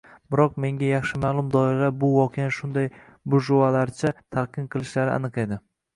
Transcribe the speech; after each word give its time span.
Biroq 0.35 0.53
menga 0.63 0.87
yaxshi 0.87 1.19
ma’lum 1.25 1.51
doiralar 1.55 1.93
bu 2.03 2.09
voqeani 2.15 2.55
shunday 2.61 2.89
burjuylarcha 3.35 4.15
talqin 4.37 4.71
qilishlari 4.77 5.15
aniq 5.19 5.39
edi 5.45 5.61